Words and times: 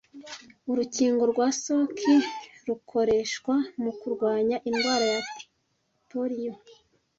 Urukingo 0.71 1.23
rwa 1.31 1.47
Salk 1.61 1.97
rukoreshwa 2.67 3.53
mu 3.81 3.91
kurwanya 3.99 4.57
indwara 4.69 5.05
ya 5.13 5.21
Polio 6.09 6.53